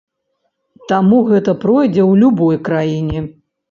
[0.93, 3.29] Таму гэта пройдзе ў любой краіне.